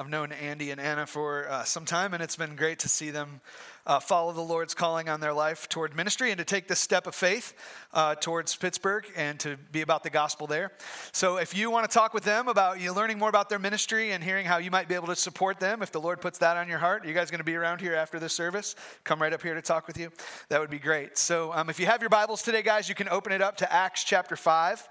[0.00, 3.10] I've known Andy and Anna for uh, some time, and it's been great to see
[3.10, 3.40] them
[3.84, 7.08] uh, follow the Lord's calling on their life toward ministry and to take this step
[7.08, 7.52] of faith
[7.92, 10.70] uh, towards Pittsburgh and to be about the gospel there.
[11.10, 13.58] So, if you want to talk with them about you know, learning more about their
[13.58, 16.38] ministry and hearing how you might be able to support them, if the Lord puts
[16.38, 18.76] that on your heart, are you guys going to be around here after this service?
[19.02, 20.12] Come right up here to talk with you.
[20.48, 21.18] That would be great.
[21.18, 23.72] So, um, if you have your Bibles today, guys, you can open it up to
[23.72, 24.86] Acts chapter 5.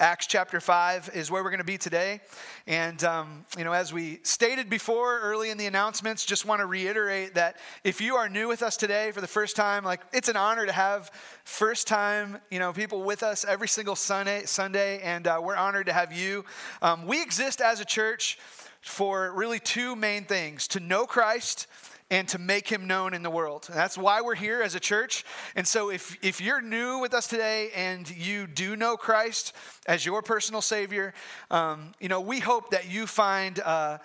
[0.00, 2.22] Acts chapter 5 is where we're going to be today.
[2.66, 6.66] And, um, you know, as we stated before early in the announcements, just want to
[6.66, 10.30] reiterate that if you are new with us today for the first time, like it's
[10.30, 11.10] an honor to have
[11.44, 15.84] first time, you know, people with us every single Sunday, Sunday and uh, we're honored
[15.84, 16.46] to have you.
[16.80, 18.38] Um, we exist as a church
[18.80, 21.66] for really two main things to know Christ
[22.10, 23.68] and to make him known in the world.
[23.72, 25.24] That's why we're here as a church.
[25.54, 29.54] And so if, if you're new with us today and you do know Christ
[29.86, 31.14] as your personal Savior,
[31.50, 33.98] um, you know, we hope that you find uh,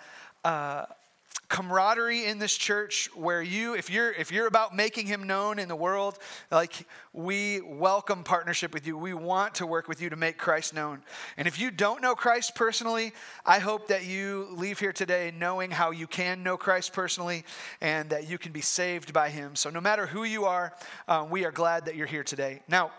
[0.44, 0.84] uh,
[1.48, 5.68] camaraderie in this church where you if you're if you're about making him known in
[5.68, 6.18] the world
[6.50, 8.98] like we welcome partnership with you.
[8.98, 11.02] We want to work with you to make christ known.
[11.36, 13.12] And if you don't know christ personally
[13.44, 17.44] i hope that you leave here today knowing how you can know christ personally
[17.80, 19.54] and that you can be saved by him.
[19.54, 20.74] So no matter who you are
[21.06, 22.62] um, we are glad that you're here today.
[22.66, 22.90] Now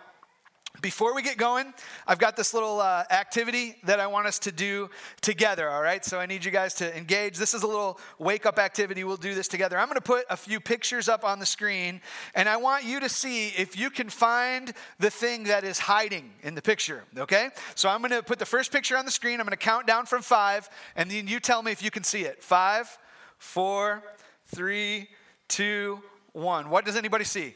[0.81, 1.73] before we get going,
[2.05, 4.89] I've got this little uh, activity that I want us to do
[5.21, 6.03] together, all right?
[6.05, 7.37] So I need you guys to engage.
[7.37, 9.03] This is a little wake up activity.
[9.03, 9.77] We'll do this together.
[9.77, 12.01] I'm going to put a few pictures up on the screen,
[12.35, 16.31] and I want you to see if you can find the thing that is hiding
[16.43, 17.49] in the picture, okay?
[17.75, 19.39] So I'm going to put the first picture on the screen.
[19.39, 22.03] I'm going to count down from five, and then you tell me if you can
[22.03, 22.43] see it.
[22.43, 22.97] Five,
[23.37, 24.03] four,
[24.45, 25.09] three,
[25.47, 26.01] two,
[26.33, 26.69] one.
[26.69, 27.55] What does anybody see?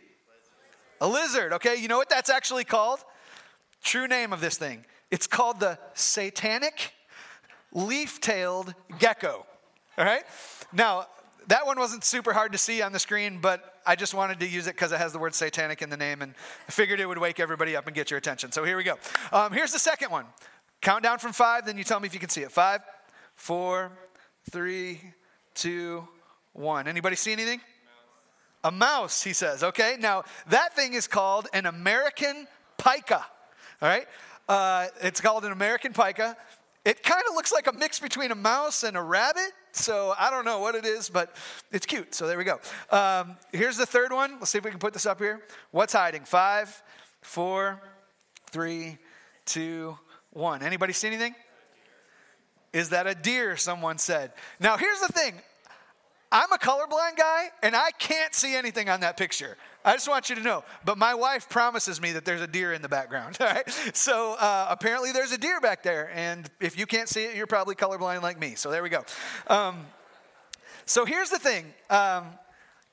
[0.99, 1.75] A lizard, okay?
[1.75, 2.99] You know what that's actually called?
[3.83, 4.85] True name of this thing.
[5.09, 6.93] It's called the satanic
[7.73, 9.45] leaf tailed gecko.
[9.97, 10.23] All right?
[10.71, 11.07] Now,
[11.47, 14.47] that one wasn't super hard to see on the screen, but I just wanted to
[14.47, 16.33] use it because it has the word satanic in the name, and
[16.67, 18.51] I figured it would wake everybody up and get your attention.
[18.51, 18.97] So here we go.
[19.31, 20.25] Um, here's the second one.
[20.81, 22.51] Count down from five, then you tell me if you can see it.
[22.51, 22.81] Five,
[23.35, 23.91] four,
[24.49, 25.01] three,
[25.53, 26.07] two,
[26.53, 26.87] one.
[26.87, 27.61] Anybody see anything?
[28.63, 29.63] A mouse, he says.
[29.63, 32.47] Okay, now that thing is called an American
[32.77, 33.23] pika.
[33.81, 34.07] All right?
[34.47, 36.35] Uh, it's called an American pika.
[36.83, 39.51] It kind of looks like a mix between a mouse and a rabbit.
[39.71, 41.35] So I don't know what it is, but
[41.71, 42.13] it's cute.
[42.13, 42.59] So there we go.
[42.89, 44.33] Um, here's the third one.
[44.39, 45.41] Let's see if we can put this up here.
[45.71, 46.23] What's hiding?
[46.23, 46.81] Five,
[47.21, 47.81] four,
[48.51, 48.97] three,
[49.45, 49.97] two,
[50.31, 50.61] one.
[50.61, 51.35] Anybody see anything?
[52.73, 53.57] Is that a deer?
[53.57, 54.31] Someone said.
[54.59, 55.35] Now here's the thing.
[56.31, 59.57] I'm a colorblind guy, and I can't see anything on that picture.
[59.83, 60.63] I just want you to know.
[60.85, 63.37] But my wife promises me that there's a deer in the background.
[63.41, 63.69] All right.
[63.93, 66.11] So uh, apparently there's a deer back there.
[66.13, 68.55] And if you can't see it, you're probably colorblind like me.
[68.55, 69.03] So there we go.
[69.47, 69.85] Um,
[70.85, 72.27] so here's the thing um,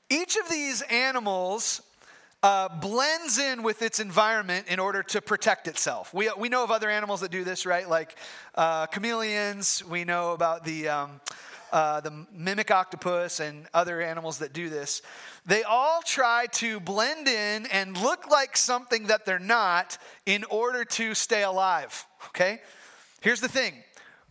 [0.09, 1.81] each of these animals
[2.41, 6.13] uh, blends in with its environment in order to protect itself.
[6.13, 7.87] We, we know of other animals that do this, right?
[7.87, 8.15] Like
[8.55, 9.83] uh, chameleons.
[9.85, 10.89] We know about the.
[10.89, 11.21] Um,
[11.71, 15.01] uh, the mimic octopus and other animals that do this,
[15.45, 20.83] they all try to blend in and look like something that they're not in order
[20.85, 22.05] to stay alive.
[22.27, 22.61] Okay?
[23.21, 23.73] Here's the thing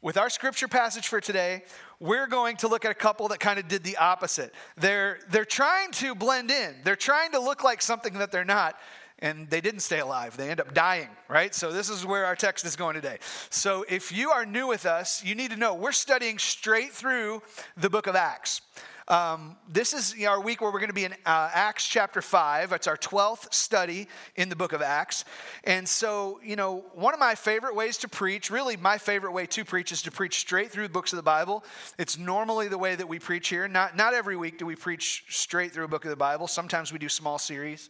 [0.01, 1.65] with our scripture passage for today,
[2.01, 4.55] we're going to look at a couple that kind of did the opposite.
[4.77, 8.77] They're, they're trying to blend in, they're trying to look like something that they're not
[9.21, 10.37] and they didn't stay alive.
[10.37, 11.55] They end up dying, right?
[11.55, 13.19] So, this is where our text is going today.
[13.51, 17.43] So, if you are new with us, you need to know we're studying straight through
[17.77, 18.61] the book of Acts.
[19.09, 22.73] Um, this is our week where we're going to be in uh, Acts chapter 5.
[22.73, 24.07] It's our 12th study
[24.37, 25.25] in the book of Acts.
[25.65, 29.47] And so, you know, one of my favorite ways to preach, really my favorite way
[29.47, 31.65] to preach, is to preach straight through the books of the Bible.
[31.97, 33.67] It's normally the way that we preach here.
[33.67, 36.93] Not, not every week do we preach straight through a book of the Bible, sometimes
[36.93, 37.89] we do small series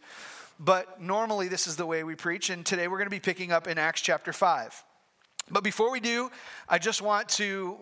[0.59, 2.49] but normally this is the way we preach.
[2.49, 4.83] And today we're going to be picking up in Acts chapter 5.
[5.49, 6.29] But before we do,
[6.67, 7.77] I just want to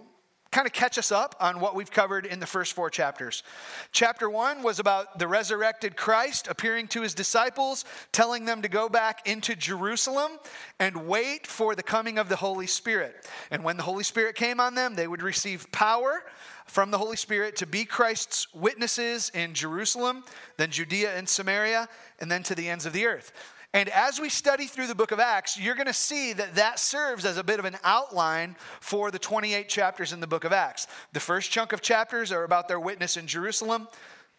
[0.51, 3.43] kind of catch us up on what we've covered in the first four chapters.
[3.91, 8.89] Chapter one was about the resurrected Christ appearing to his disciples, telling them to go
[8.89, 10.33] back into Jerusalem
[10.79, 13.27] and wait for the coming of the Holy Spirit.
[13.51, 16.23] And when the Holy Spirit came on them, they would receive power
[16.65, 20.23] from the Holy Spirit to be Christ's witnesses in Jerusalem,
[20.57, 21.87] then Judea and Samaria,
[22.19, 23.31] and then to the ends of the earth.
[23.73, 26.79] And as we study through the book of Acts, you're going to see that that
[26.79, 30.53] serves as a bit of an outline for the 28 chapters in the book of
[30.53, 30.87] Acts.
[31.13, 33.87] The first chunk of chapters are about their witness in Jerusalem.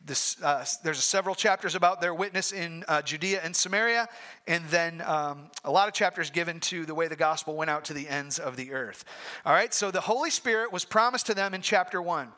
[0.05, 4.09] this, uh, there's several chapters about their witness in uh, Judea and Samaria,
[4.47, 7.85] and then um, a lot of chapters given to the way the gospel went out
[7.87, 9.05] to the ends of the earth.
[9.45, 12.29] All right, so the Holy Spirit was promised to them in chapter one.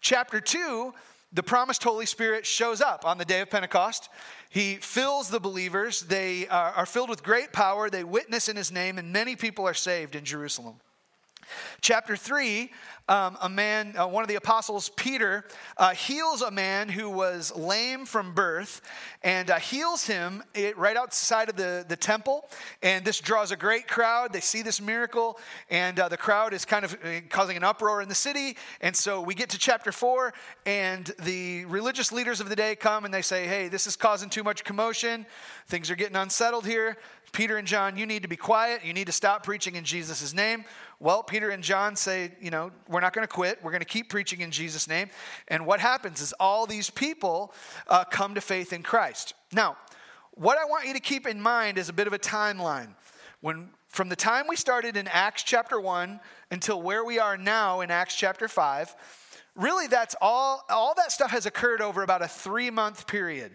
[0.00, 0.94] Chapter two,
[1.32, 4.08] the promised Holy Spirit shows up on the day of Pentecost.
[4.48, 6.00] He fills the believers.
[6.00, 7.90] They are, filled with great power.
[7.90, 10.76] They witness in his name, and many people are saved in Jerusalem.
[11.80, 12.70] Chapter 3,
[13.08, 15.44] um, a man, uh, one of the apostles, Peter,
[15.78, 18.82] uh, heals a man who was lame from birth
[19.22, 20.42] and uh, heals him
[20.76, 22.48] right outside of the, the temple.
[22.82, 24.32] And this draws a great crowd.
[24.32, 25.38] They see this miracle,
[25.70, 28.56] and uh, the crowd is kind of uh, causing an uproar in the city.
[28.82, 30.34] And so we get to chapter 4,
[30.66, 34.28] and the religious leaders of the day come and they say, Hey, this is causing
[34.28, 35.24] too much commotion.
[35.66, 36.98] Things are getting unsettled here.
[37.32, 38.84] Peter and John, you need to be quiet.
[38.84, 40.64] You need to stop preaching in Jesus' name.
[41.00, 43.60] Well, Peter and John say, you know, we're not going to quit.
[43.62, 45.10] We're going to keep preaching in Jesus' name.
[45.46, 47.52] And what happens is all these people
[47.86, 49.34] uh, come to faith in Christ.
[49.52, 49.76] Now,
[50.32, 52.94] what I want you to keep in mind is a bit of a timeline.
[53.40, 56.18] When from the time we started in Acts chapter 1
[56.50, 58.94] until where we are now in Acts chapter 5,
[59.54, 63.52] really that's all all that stuff has occurred over about a 3-month period.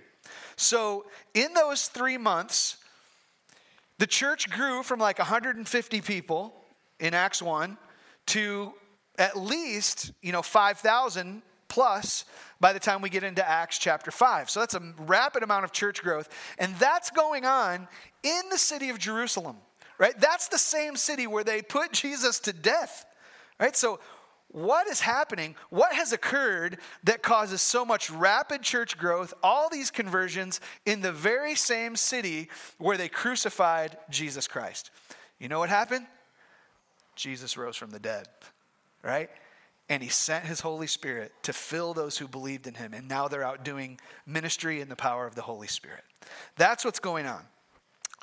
[0.56, 2.78] So, in those 3 months,
[3.98, 6.63] the church grew from like 150 people
[7.04, 7.78] in Acts 1
[8.28, 8.74] to
[9.20, 12.24] at least, you know, 5,000 plus
[12.60, 14.50] by the time we get into Acts chapter 5.
[14.50, 16.30] So that's a rapid amount of church growth.
[16.58, 17.90] And that's going on
[18.24, 19.58] in the city of Jerusalem,
[19.98, 20.18] right?
[20.20, 23.06] That's the same city where they put Jesus to death,
[23.60, 23.76] right?
[23.76, 24.00] So
[24.48, 25.56] what is happening?
[25.72, 31.12] What has occurred that causes so much rapid church growth, all these conversions in the
[31.12, 34.90] very same city where they crucified Jesus Christ?
[35.38, 36.06] You know what happened?
[37.16, 38.28] Jesus rose from the dead,
[39.04, 39.30] right?
[39.90, 42.94] And he sent his Holy Spirit to fill those who believed in him.
[42.94, 46.04] And now they're out doing ministry in the power of the Holy Spirit.
[46.58, 47.44] That's what's going on.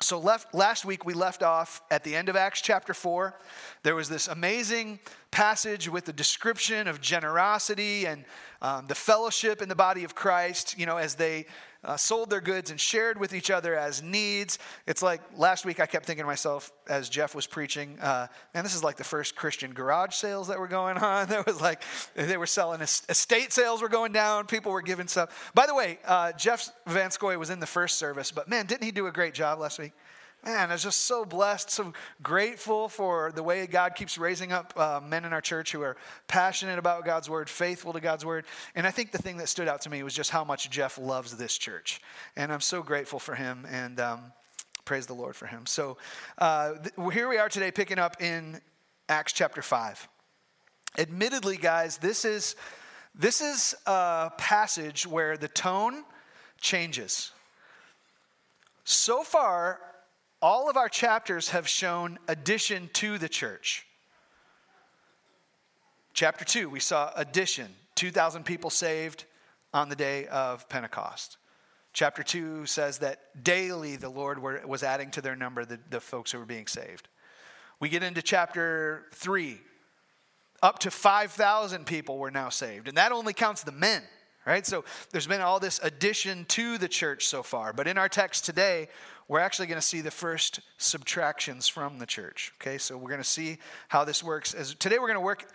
[0.01, 3.35] So, left, last week we left off at the end of Acts chapter 4.
[3.83, 4.99] There was this amazing
[5.29, 8.25] passage with the description of generosity and
[8.63, 11.45] um, the fellowship in the body of Christ, you know, as they
[11.83, 14.59] uh, sold their goods and shared with each other as needs.
[14.85, 18.63] It's like last week I kept thinking to myself as Jeff was preaching, uh, man,
[18.63, 21.27] this is like the first Christian garage sales that were going on.
[21.27, 21.81] There was like,
[22.15, 24.45] they were selling estate sales were going down.
[24.45, 25.51] People were giving stuff.
[25.55, 28.83] By the way, uh, Jeff Van Scoy was in the first service, but man, didn't
[28.83, 29.93] he do a great job last week?
[30.43, 31.93] Man, I was just so blessed, so
[32.23, 35.97] grateful for the way God keeps raising up uh, men in our church who are
[36.27, 38.45] passionate about God's word, faithful to God's word.
[38.75, 40.97] And I think the thing that stood out to me was just how much Jeff
[40.97, 42.01] loves this church.
[42.35, 44.21] And I'm so grateful for him and um,
[44.83, 45.65] praise the Lord for him.
[45.65, 45.97] So
[46.39, 48.59] uh, th- here we are today, picking up in
[49.09, 50.07] Acts chapter 5.
[50.97, 52.55] Admittedly, guys, this is,
[53.13, 56.03] this is a passage where the tone
[56.59, 57.31] changes.
[58.83, 59.79] So far,
[60.41, 63.85] all of our chapters have shown addition to the church.
[66.13, 69.25] Chapter 2, we saw addition 2,000 people saved
[69.73, 71.37] on the day of Pentecost.
[71.93, 75.99] Chapter 2 says that daily the Lord were, was adding to their number the, the
[75.99, 77.07] folks who were being saved.
[77.79, 79.59] We get into chapter 3.
[80.63, 84.03] Up to 5,000 people were now saved, and that only counts the men
[84.45, 84.65] right?
[84.65, 87.73] So there's been all this addition to the church so far.
[87.73, 88.87] But in our text today,
[89.31, 92.51] we're actually going to see the first subtractions from the church.
[92.59, 94.53] Okay, so we're going to see how this works.
[94.53, 95.49] As today, we're going to work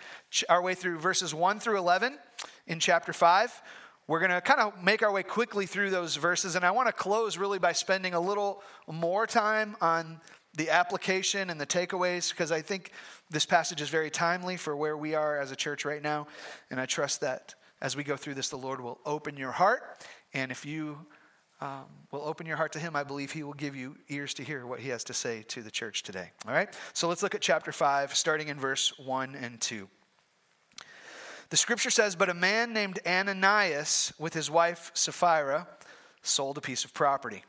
[0.48, 2.18] our way through verses 1 through 11
[2.66, 3.62] in chapter 5.
[4.08, 6.88] We're going to kind of make our way quickly through those verses, and I want
[6.88, 10.22] to close really by spending a little more time on
[10.54, 12.92] the application and the takeaways because I think
[13.28, 16.28] this passage is very timely for where we are as a church right now,
[16.70, 19.82] and I trust that as we go through this, the Lord will open your heart,
[20.32, 20.96] and if you
[21.60, 24.42] um, will open your heart to him, I believe he will give you ears to
[24.42, 26.30] hear what he has to say to the church today.
[26.46, 26.68] All right?
[26.92, 29.88] So let's look at chapter 5, starting in verse 1 and 2.
[31.48, 35.66] The scripture says, But a man named Ananias, with his wife Sapphira,
[36.22, 37.42] sold a piece of property.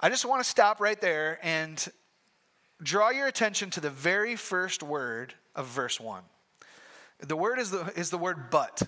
[0.00, 1.86] I just want to stop right there and
[2.82, 6.22] draw your attention to the very first word of verse 1.
[7.20, 8.82] The word is the, is the word but.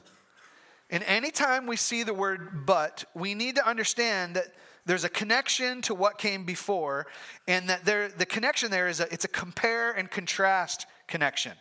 [0.92, 5.80] And anytime we see the word but, we need to understand that there's a connection
[5.82, 7.06] to what came before,
[7.48, 11.52] and that there, the connection there is a, it's a compare and contrast connection.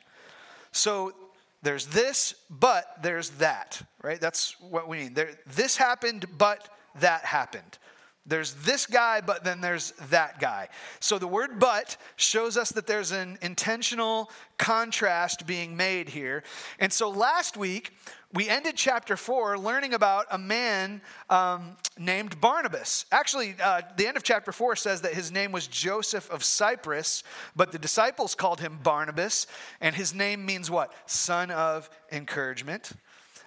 [0.72, 1.14] So
[1.62, 4.20] there's this, but there's that, right?
[4.20, 5.14] That's what we mean.
[5.14, 6.68] There, this happened, but
[7.00, 7.78] that happened.
[8.26, 10.70] There's this guy, but then there's that guy.
[11.00, 16.44] So the word but shows us that there's an intentional contrast being made here.
[16.80, 17.94] And so last week,
[18.34, 23.06] we ended chapter four learning about a man um, named Barnabas.
[23.12, 27.24] Actually, uh, the end of chapter four says that his name was Joseph of Cyprus,
[27.56, 29.48] but the disciples called him Barnabas,
[29.82, 30.94] and his name means what?
[31.06, 32.94] Son of encouragement.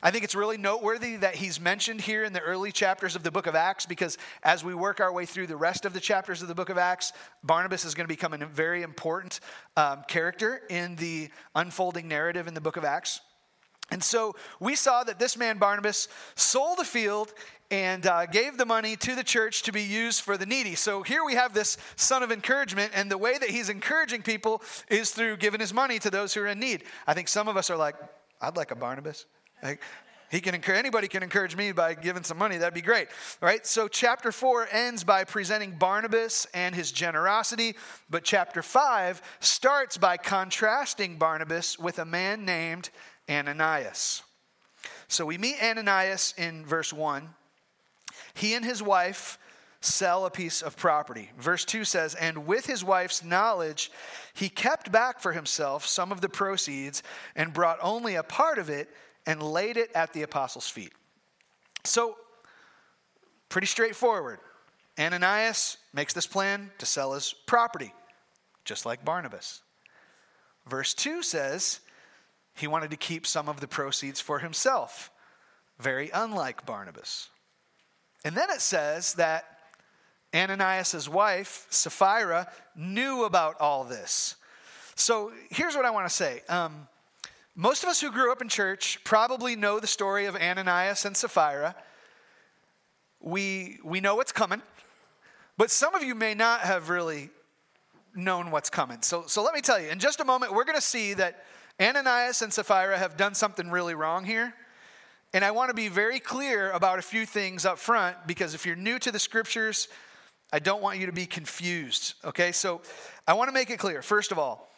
[0.03, 3.31] I think it's really noteworthy that he's mentioned here in the early chapters of the
[3.31, 6.43] book of Acts because as we work our way through the rest of the chapters
[6.43, 9.41] of the book of Acts, Barnabas is going to become a very important
[9.79, 13.23] um, character in the unfolding narrative in the book of Acts.
[13.91, 17.33] And so we saw that this man, Barnabas, sold a field
[17.71, 20.75] and uh, gave the money to the church to be used for the needy.
[20.75, 24.63] So here we have this son of encouragement, and the way that he's encouraging people
[24.89, 26.85] is through giving his money to those who are in need.
[27.07, 27.97] I think some of us are like,
[28.41, 29.27] I'd like a Barnabas.
[29.63, 29.81] Like,
[30.31, 33.07] he can encourage anybody can encourage me by giving some money that'd be great
[33.41, 37.77] right so chapter 4 ends by presenting barnabas and his generosity
[38.11, 42.91] but chapter 5 starts by contrasting barnabas with a man named
[43.29, 44.23] Ananias.
[45.09, 47.29] So we meet Ananias in verse 1.
[48.35, 49.39] He and his wife
[49.81, 51.31] sell a piece of property.
[51.39, 53.91] Verse 2 says, And with his wife's knowledge,
[54.33, 57.03] he kept back for himself some of the proceeds
[57.37, 58.89] and brought only a part of it
[59.27, 60.93] and laid it at the apostles' feet.
[61.85, 62.17] So,
[63.49, 64.39] pretty straightforward.
[64.99, 67.93] Ananias makes this plan to sell his property,
[68.65, 69.63] just like Barnabas.
[70.67, 71.81] Verse 2 says,
[72.55, 75.11] he wanted to keep some of the proceeds for himself,
[75.79, 77.29] very unlike Barnabas.
[78.25, 79.45] And then it says that
[80.35, 84.37] Ananias' wife, Sapphira, knew about all this.
[84.95, 86.43] So here's what I want to say.
[86.49, 86.89] Um,
[87.57, 91.17] most of us who grew up in church probably know the story of Ananias and
[91.17, 91.77] Sapphira.
[93.21, 94.63] We, we know what's coming,
[95.57, 97.31] but some of you may not have really
[98.15, 99.03] known what's coming.
[99.03, 101.45] So, so let me tell you, in just a moment, we're going to see that
[101.81, 104.55] Ananias and Sapphira have done something really wrong here.
[105.33, 108.65] And I want to be very clear about a few things up front because if
[108.65, 109.89] you're new to the scriptures,
[110.53, 112.15] I don't want you to be confused.
[112.25, 112.81] Okay, so
[113.27, 114.01] I want to make it clear.
[114.03, 114.71] First of all,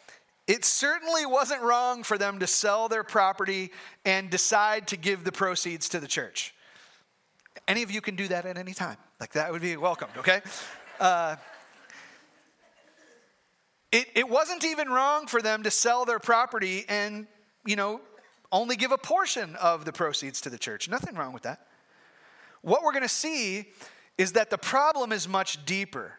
[0.47, 3.71] it certainly wasn't wrong for them to sell their property
[4.05, 6.55] and decide to give the proceeds to the church.
[7.67, 8.97] Any of you can do that at any time.
[9.19, 10.41] Like that would be welcomed, okay?
[10.99, 11.35] Uh,
[13.91, 17.27] it, it wasn't even wrong for them to sell their property and,
[17.65, 18.01] you know,
[18.51, 20.89] only give a portion of the proceeds to the church.
[20.89, 21.67] Nothing wrong with that.
[22.61, 23.67] What we're going to see
[24.17, 26.13] is that the problem is much deeper.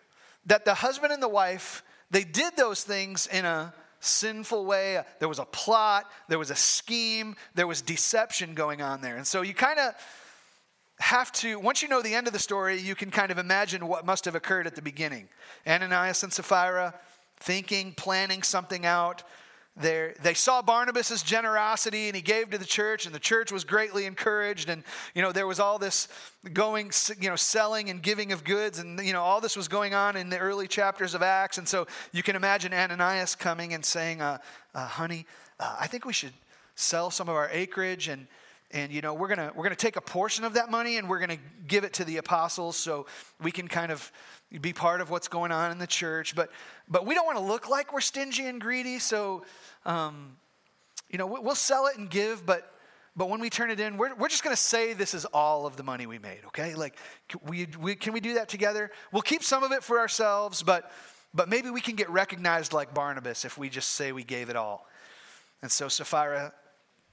[0.46, 5.02] That the husband and the wife, they did those things in a sinful way.
[5.18, 9.16] There was a plot, there was a scheme, there was deception going on there.
[9.16, 9.94] And so you kind of
[11.00, 13.86] have to, once you know the end of the story, you can kind of imagine
[13.86, 15.28] what must have occurred at the beginning.
[15.66, 16.94] Ananias and Sapphira,
[17.40, 19.22] thinking, planning something out.
[19.80, 23.64] They're, they saw Barnabas' generosity and he gave to the church, and the church was
[23.64, 24.68] greatly encouraged.
[24.68, 24.82] And,
[25.14, 26.08] you know, there was all this
[26.52, 26.90] going,
[27.20, 30.16] you know, selling and giving of goods, and, you know, all this was going on
[30.16, 31.58] in the early chapters of Acts.
[31.58, 34.38] And so you can imagine Ananias coming and saying, uh,
[34.74, 35.26] uh, honey,
[35.60, 36.32] uh, I think we should
[36.74, 38.26] sell some of our acreage and,
[38.70, 41.18] and you know we're gonna we're gonna take a portion of that money and we're
[41.18, 43.06] gonna give it to the apostles so
[43.42, 44.12] we can kind of
[44.60, 46.34] be part of what's going on in the church.
[46.34, 46.50] But,
[46.88, 48.98] but we don't want to look like we're stingy and greedy.
[48.98, 49.44] So,
[49.84, 50.36] um,
[51.10, 52.72] you know, we'll sell it and give, but,
[53.16, 55.66] but when we turn it in, we're, we're just going to say this is all
[55.66, 56.74] of the money we made, okay?
[56.74, 56.96] Like,
[57.46, 58.90] we, we, can we do that together?
[59.12, 60.90] We'll keep some of it for ourselves, but,
[61.34, 64.56] but maybe we can get recognized like Barnabas if we just say we gave it
[64.56, 64.86] all.
[65.62, 66.52] And so Sapphira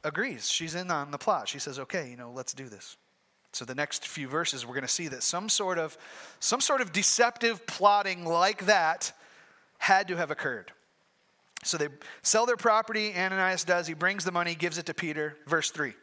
[0.04, 0.50] agrees.
[0.50, 1.48] She's in on the plot.
[1.48, 2.98] She says, okay, you know, let's do this.
[3.56, 5.98] So the next few verses we're going to see that some sort of
[6.42, 9.14] some sort of deceptive plotting like that
[9.78, 10.74] had to have occurred.
[11.64, 11.88] So they
[12.22, 15.94] sell their property, Ananias does, he brings the money, gives it to Peter, verse 3.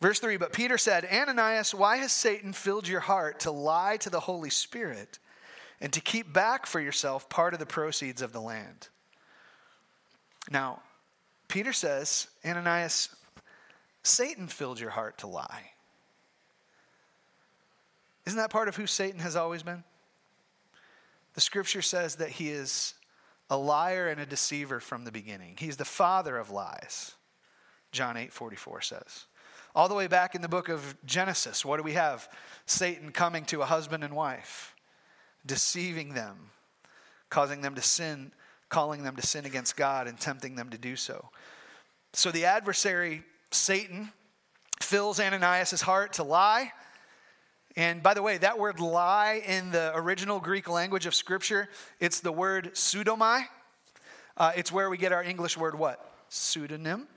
[0.00, 4.08] Verse 3, but Peter said, Ananias, why has Satan filled your heart to lie to
[4.08, 5.18] the Holy Spirit
[5.80, 8.90] and to keep back for yourself part of the proceeds of the land?
[10.52, 10.82] Now,
[11.48, 13.08] Peter says, Ananias,
[14.04, 15.71] Satan filled your heart to lie.
[18.26, 19.84] Isn't that part of who Satan has always been?
[21.34, 22.94] The scripture says that he is
[23.50, 25.56] a liar and a deceiver from the beginning.
[25.58, 27.14] He's the father of lies.
[27.90, 29.26] John 8 44 says.
[29.74, 32.28] All the way back in the book of Genesis, what do we have?
[32.66, 34.74] Satan coming to a husband and wife,
[35.46, 36.50] deceiving them,
[37.30, 38.32] causing them to sin,
[38.68, 41.30] calling them to sin against God, and tempting them to do so.
[42.12, 44.12] So the adversary, Satan,
[44.80, 46.72] fills Ananias' heart to lie
[47.76, 51.68] and by the way, that word lie in the original Greek language of Scripture,
[52.00, 53.44] it's the word pseudomai.
[54.36, 56.12] Uh, it's where we get our English word what?
[56.28, 57.08] Pseudonym.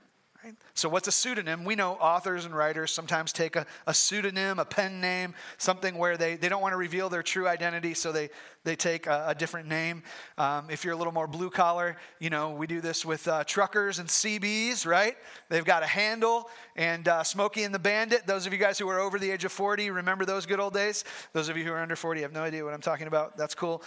[0.74, 1.64] So, what's a pseudonym?
[1.64, 6.16] We know authors and writers sometimes take a, a, pseudonym, a pen name, something where
[6.16, 8.30] they, they don't want to reveal their true identity, so they,
[8.64, 10.02] they take a, a different name.
[10.38, 13.44] Um, if you're a little more blue collar, you know, we do this with uh,
[13.44, 15.16] truckers and CBs, right?
[15.48, 16.50] They've got a handle.
[16.76, 19.44] And uh, Smokey and the Bandit, those of you guys who are over the age
[19.44, 21.04] of 40, remember those good old days?
[21.32, 23.36] Those of you who are under 40 have no idea what I'm talking about.
[23.36, 23.82] That's cool.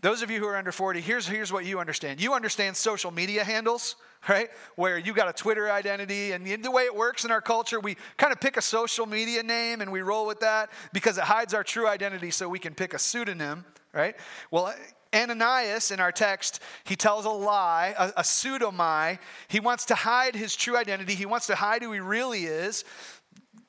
[0.00, 2.22] Those of you who are under 40, here's, here's what you understand.
[2.22, 3.96] You understand social media handles,
[4.28, 4.48] right?
[4.76, 7.96] Where you got a Twitter identity, and the way it works in our culture, we
[8.16, 11.52] kind of pick a social media name and we roll with that because it hides
[11.52, 14.16] our true identity so we can pick a pseudonym, right?
[14.50, 14.74] Well,
[15.14, 19.18] Ananias in our text, he tells a lie, a, a pseudomai.
[19.48, 22.84] He wants to hide his true identity, he wants to hide who he really is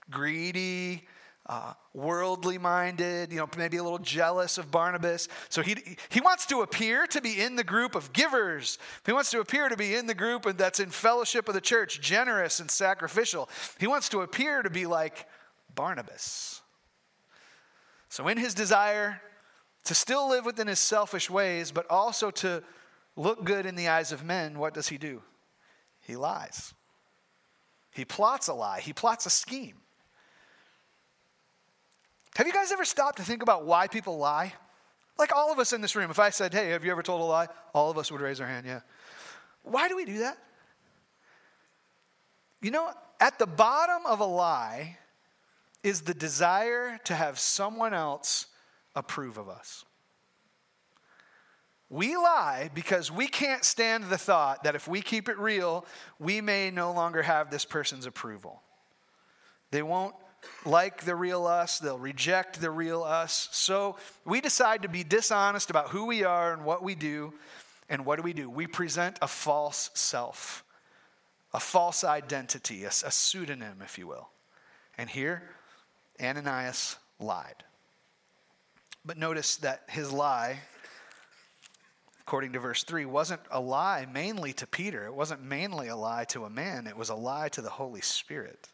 [0.09, 1.07] greedy,
[1.47, 5.27] uh, worldly minded, you know, maybe a little jealous of Barnabas.
[5.49, 5.75] So he,
[6.09, 8.77] he wants to appear to be in the group of givers.
[9.05, 11.99] He wants to appear to be in the group that's in fellowship of the church,
[11.99, 13.49] generous and sacrificial.
[13.79, 15.27] He wants to appear to be like
[15.73, 16.61] Barnabas.
[18.09, 19.21] So, in his desire
[19.85, 22.61] to still live within his selfish ways, but also to
[23.15, 25.21] look good in the eyes of men, what does he do?
[26.01, 26.73] He lies.
[27.91, 29.80] He plots a lie, he plots a scheme.
[32.35, 34.53] Have you guys ever stopped to think about why people lie?
[35.19, 37.21] Like all of us in this room, if I said, hey, have you ever told
[37.21, 37.47] a lie?
[37.73, 38.79] All of us would raise our hand, yeah.
[39.63, 40.37] Why do we do that?
[42.61, 44.97] You know, at the bottom of a lie
[45.83, 48.47] is the desire to have someone else
[48.95, 49.83] approve of us.
[51.89, 55.85] We lie because we can't stand the thought that if we keep it real,
[56.19, 58.61] we may no longer have this person's approval.
[59.71, 60.15] They won't
[60.65, 63.49] like the real us, they'll reject the real us.
[63.51, 67.33] So we decide to be dishonest about who we are and what we do.
[67.89, 68.49] And what do we do?
[68.49, 70.63] We present a false self,
[71.53, 74.29] a false identity, a, a pseudonym, if you will.
[74.97, 75.43] And here,
[76.21, 77.63] Ananias lied.
[79.03, 80.59] But notice that his lie,
[82.21, 85.05] according to verse 3, wasn't a lie mainly to Peter.
[85.05, 88.01] It wasn't mainly a lie to a man, it was a lie to the Holy
[88.01, 88.69] Spirit.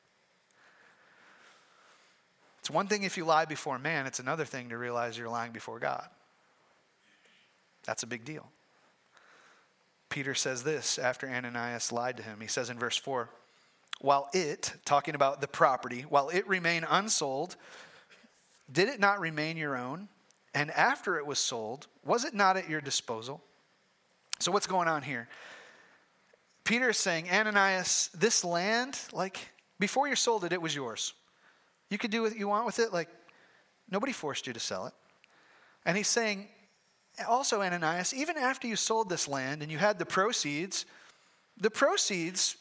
[2.68, 5.54] It's one thing if you lie before man, it's another thing to realize you're lying
[5.54, 6.06] before God.
[7.86, 8.52] That's a big deal.
[10.10, 12.42] Peter says this after Ananias lied to him.
[12.42, 13.30] He says in verse 4
[14.02, 17.56] While it, talking about the property, while it remained unsold,
[18.70, 20.10] did it not remain your own?
[20.54, 23.42] And after it was sold, was it not at your disposal?
[24.40, 25.30] So, what's going on here?
[26.66, 29.40] Peter is saying, Ananias, this land, like,
[29.80, 31.14] before you sold it, it was yours.
[31.90, 32.94] You could do what you want with it.
[32.94, 33.10] Like,
[33.90, 34.94] nobody forced you to sell it.
[35.86, 36.48] And he's saying,
[37.28, 40.86] also, Ananias, even after you sold this land and you had the proceeds,
[41.60, 42.58] the proceeds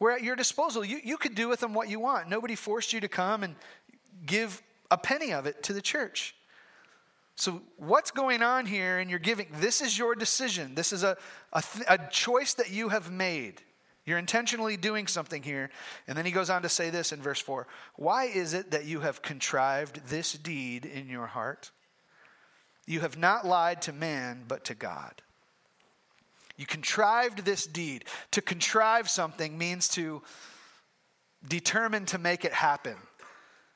[0.00, 0.84] were at your disposal.
[0.84, 2.28] You, you could do with them what you want.
[2.28, 3.54] Nobody forced you to come and
[4.26, 6.34] give a penny of it to the church.
[7.36, 9.48] So, what's going on here in your giving?
[9.54, 10.74] This is your decision.
[10.74, 11.16] This is a,
[11.52, 13.60] a, th- a choice that you have made.
[14.06, 15.70] You're intentionally doing something here.
[16.06, 18.84] And then he goes on to say this in verse 4 Why is it that
[18.84, 21.70] you have contrived this deed in your heart?
[22.86, 25.22] You have not lied to man, but to God.
[26.56, 28.04] You contrived this deed.
[28.32, 30.22] To contrive something means to
[31.48, 32.96] determine to make it happen.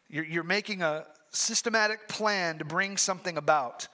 [0.09, 3.89] You're, you're making a systematic plan to bring something about.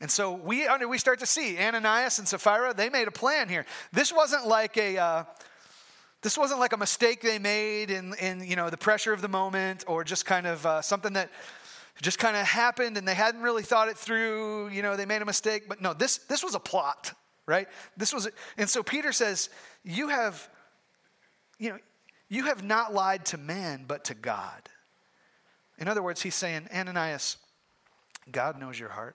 [0.00, 3.66] And so we, we start to see Ananias and Sapphira, they made a plan here.
[3.92, 4.98] This wasn't like a.
[4.98, 5.24] Uh,
[6.26, 9.28] this wasn't like a mistake they made in, in you know, the pressure of the
[9.28, 11.30] moment or just kind of uh, something that
[12.02, 14.70] just kind of happened and they hadn't really thought it through.
[14.70, 15.68] You know, they made a mistake.
[15.68, 17.12] But no, this, this was a plot,
[17.46, 17.68] right?
[17.96, 19.50] This was, and so Peter says,
[19.84, 20.48] You have,
[21.60, 21.78] you know,
[22.28, 24.68] you have not lied to man, but to God.
[25.78, 27.36] In other words, he's saying, Ananias,
[28.32, 29.14] God knows your heart.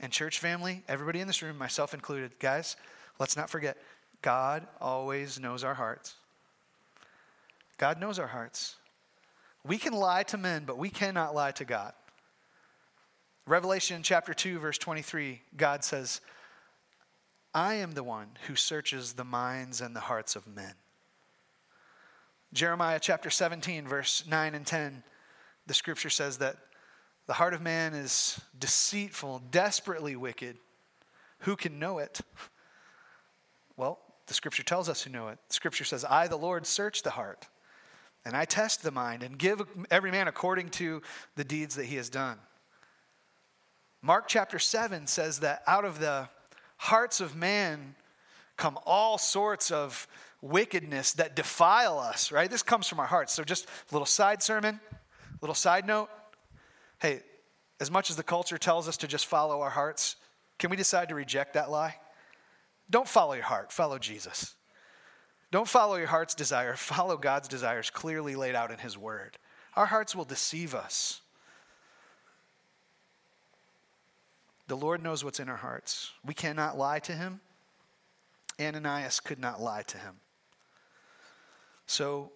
[0.00, 2.76] And church family, everybody in this room, myself included, guys,
[3.18, 3.76] let's not forget,
[4.26, 6.16] God always knows our hearts.
[7.78, 8.74] God knows our hearts.
[9.64, 11.92] We can lie to men, but we cannot lie to God.
[13.46, 16.20] Revelation chapter 2, verse 23, God says,
[17.54, 20.74] I am the one who searches the minds and the hearts of men.
[22.52, 25.04] Jeremiah chapter 17, verse 9 and 10,
[25.68, 26.56] the scripture says that
[27.28, 30.56] the heart of man is deceitful, desperately wicked.
[31.42, 32.22] Who can know it?
[33.76, 35.38] Well, the scripture tells us who know it.
[35.48, 37.46] The scripture says, I, the Lord, search the heart,
[38.24, 41.02] and I test the mind, and give every man according to
[41.36, 42.38] the deeds that he has done.
[44.02, 46.28] Mark chapter 7 says that out of the
[46.76, 47.94] hearts of man
[48.56, 50.06] come all sorts of
[50.40, 52.50] wickedness that defile us, right?
[52.50, 53.32] This comes from our hearts.
[53.32, 56.08] So, just a little side sermon, a little side note.
[57.00, 57.20] Hey,
[57.80, 60.16] as much as the culture tells us to just follow our hearts,
[60.58, 61.96] can we decide to reject that lie?
[62.88, 64.54] Don't follow your heart, follow Jesus.
[65.50, 69.38] Don't follow your heart's desire, follow God's desires clearly laid out in His Word.
[69.74, 71.20] Our hearts will deceive us.
[74.68, 76.12] The Lord knows what's in our hearts.
[76.24, 77.40] We cannot lie to Him.
[78.60, 80.16] Ananias could not lie to him.
[81.86, 82.32] So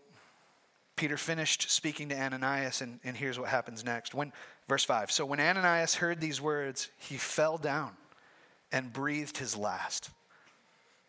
[0.97, 4.15] Peter finished speaking to Ananias, and, and here's what happens next.
[4.15, 4.33] When,
[4.69, 7.93] verse 5 So when Ananias heard these words, he fell down
[8.71, 10.11] and breathed his last.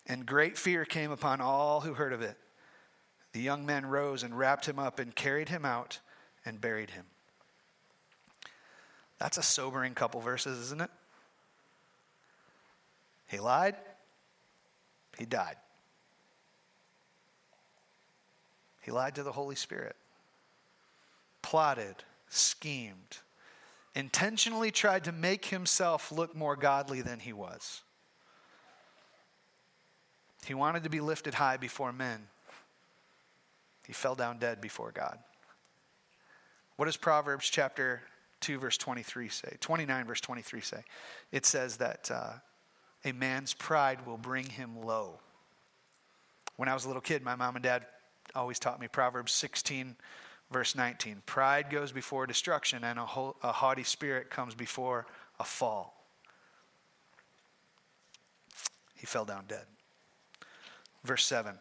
[0.08, 2.38] And great fear came upon all who heard of it.
[3.34, 6.00] The young men rose and wrapped him up and carried him out
[6.46, 7.06] and buried him.
[9.20, 10.90] That's a sobering couple verses, isn't it?
[13.28, 13.76] He lied,
[15.18, 15.56] he died.
[18.82, 19.96] He lied to the Holy Spirit,
[21.42, 21.96] plotted,
[22.28, 23.20] schemed,
[23.96, 27.84] intentionally tried to make himself look more godly than he was.
[30.46, 32.28] He wanted to be lifted high before men.
[33.86, 35.20] He fell down dead before God.
[36.78, 38.02] What does Proverbs chapter
[38.42, 39.58] 2, verse 23 say?
[39.60, 40.84] 29, verse 23 say?
[41.32, 42.34] It says that uh,
[43.06, 45.20] a man's pride will bring him low.
[46.56, 47.86] When I was a little kid, my mom and dad
[48.36, 49.96] always taught me Proverbs 16,
[50.52, 51.24] verse 19.
[51.26, 55.06] Pride goes before destruction, and a, a haughty spirit comes before
[55.40, 56.06] a fall.
[58.96, 59.66] He fell down dead.
[61.04, 61.56] Verse 7.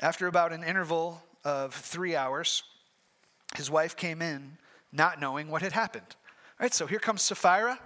[0.00, 2.64] After about an interval of three hours,
[3.56, 4.58] his wife came in,
[4.92, 6.06] not knowing what had happened.
[6.08, 7.78] All right, so here comes Sapphira.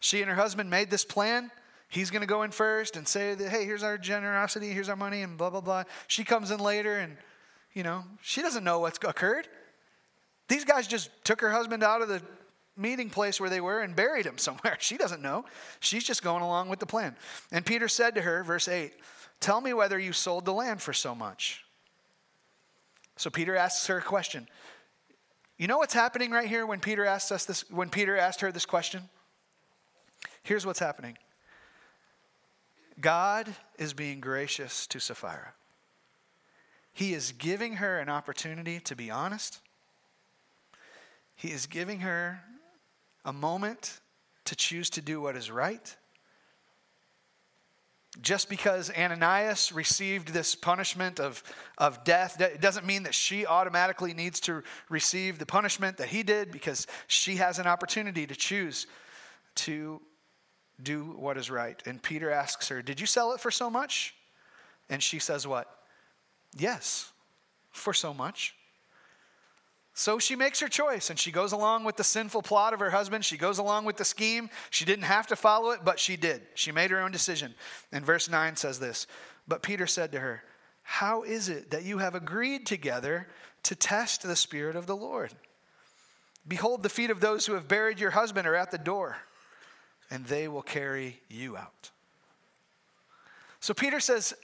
[0.00, 1.50] She and her husband made this plan.
[1.88, 4.96] He's going to go in first and say that, hey, here's our generosity, here's our
[4.96, 5.84] money, and blah, blah, blah.
[6.08, 7.16] She comes in later and,
[7.72, 9.48] you know, she doesn't know what's occurred.
[10.48, 12.22] These guys just took her husband out of the
[12.76, 14.76] meeting place where they were and buried him somewhere.
[14.80, 15.44] She doesn't know.
[15.80, 17.16] She's just going along with the plan.
[17.52, 18.92] And Peter said to her, verse 8,
[19.40, 21.64] Tell me whether you sold the land for so much.
[23.16, 24.48] So Peter asks her a question.
[25.56, 28.50] You know what's happening right here when Peter asked us this when Peter asked her
[28.50, 29.08] this question?
[30.42, 31.16] Here's what's happening
[33.00, 35.52] God is being gracious to Sapphira.
[36.92, 39.60] He is giving her an opportunity to be honest.
[41.36, 42.40] He is giving her
[43.24, 44.00] a moment
[44.44, 45.96] to choose to do what is right.
[48.22, 51.42] Just because Ananias received this punishment of,
[51.78, 56.22] of death, it doesn't mean that she automatically needs to receive the punishment that he
[56.22, 58.86] did because she has an opportunity to choose
[59.56, 60.00] to
[60.82, 61.82] do what is right.
[61.86, 64.14] And Peter asks her, Did you sell it for so much?
[64.88, 65.68] And she says, What?
[66.56, 67.10] Yes,
[67.72, 68.54] for so much.
[69.96, 72.90] So she makes her choice and she goes along with the sinful plot of her
[72.90, 73.24] husband.
[73.24, 74.50] She goes along with the scheme.
[74.70, 76.42] She didn't have to follow it, but she did.
[76.54, 77.54] She made her own decision.
[77.92, 79.06] And verse 9 says this
[79.46, 80.42] But Peter said to her,
[80.82, 83.28] How is it that you have agreed together
[83.62, 85.32] to test the Spirit of the Lord?
[86.46, 89.16] Behold, the feet of those who have buried your husband are at the door
[90.10, 91.90] and they will carry you out.
[93.60, 94.34] So Peter says,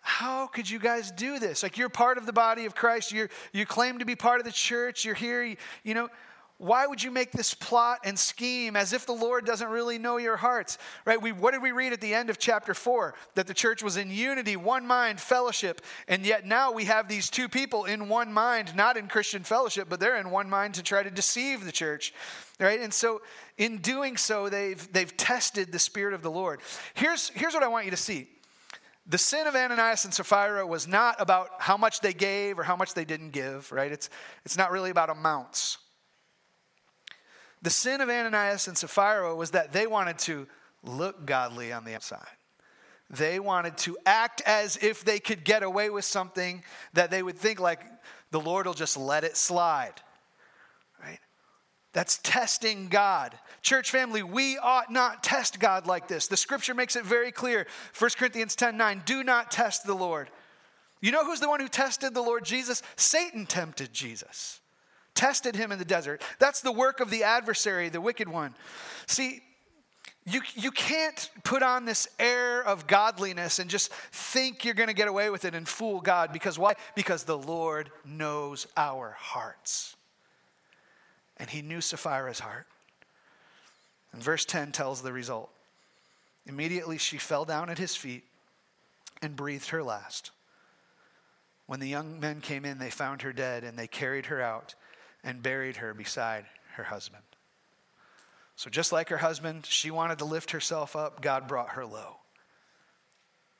[0.00, 1.62] How could you guys do this?
[1.62, 3.12] Like, you're part of the body of Christ.
[3.12, 5.04] you you claim to be part of the church.
[5.04, 5.42] You're here.
[5.42, 6.08] You, you know,
[6.60, 10.18] why would you make this plot and scheme as if the Lord doesn't really know
[10.18, 10.76] your hearts?
[11.06, 11.20] Right?
[11.20, 13.14] We, what did we read at the end of chapter 4?
[13.34, 15.80] That the church was in unity, one mind, fellowship.
[16.06, 19.88] And yet now we have these two people in one mind, not in Christian fellowship,
[19.88, 22.12] but they're in one mind to try to deceive the church.
[22.58, 22.80] Right?
[22.80, 23.22] And so
[23.56, 26.60] in doing so, they've, they've tested the Spirit of the Lord.
[26.92, 28.28] Here's, here's what I want you to see.
[29.06, 32.76] The sin of Ananias and Sapphira was not about how much they gave or how
[32.76, 33.90] much they didn't give, right?
[33.90, 34.08] It's,
[34.44, 35.78] it's not really about amounts.
[37.62, 40.46] The sin of Ananias and Sapphira was that they wanted to
[40.82, 42.26] look godly on the outside.
[43.10, 47.36] They wanted to act as if they could get away with something that they would
[47.36, 47.82] think like
[48.30, 49.94] the Lord will just let it slide.
[51.92, 53.36] That's testing God.
[53.62, 56.28] Church family, we ought not test God like this.
[56.28, 57.66] The scripture makes it very clear.
[57.98, 60.30] 1 Corinthians 10 9, do not test the Lord.
[61.00, 62.82] You know who's the one who tested the Lord Jesus?
[62.96, 64.60] Satan tempted Jesus
[65.14, 66.22] tested him in the desert.
[66.38, 68.54] That's the work of the adversary, the wicked one.
[69.06, 69.42] See,
[70.24, 74.94] you, you can't put on this air of godliness and just think you're going to
[74.94, 76.32] get away with it and fool God.
[76.32, 76.74] Because why?
[76.94, 79.96] Because the Lord knows our hearts.
[81.40, 82.66] And he knew Sapphira's heart.
[84.12, 85.50] And verse 10 tells the result.
[86.46, 88.24] Immediately she fell down at his feet
[89.22, 90.30] and breathed her last.
[91.66, 94.74] When the young men came in, they found her dead, and they carried her out
[95.22, 97.22] and buried her beside her husband.
[98.56, 102.16] So, just like her husband, she wanted to lift herself up, God brought her low.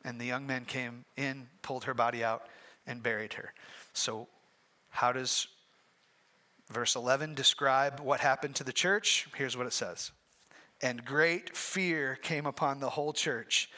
[0.05, 2.43] And the young men came in, pulled her body out,
[2.87, 3.55] and buried her.
[3.93, 4.27] So,
[4.91, 5.47] how does
[6.71, 9.29] verse 11 describe what happened to the church?
[9.37, 10.13] Here's what it says
[10.81, 13.69] And great fear came upon the whole church